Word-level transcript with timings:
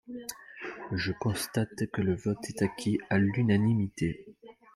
Je 0.93 1.11
constate 1.11 1.85
que 1.91 2.01
le 2.01 2.15
vote 2.15 2.49
est 2.49 2.63
acquis 2.63 2.97
à 3.11 3.19
l’unanimité. 3.19 4.25